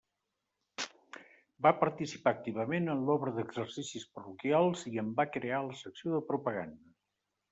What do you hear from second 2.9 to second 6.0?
en l'Obra d'Exercicis Parroquials, i en va crear la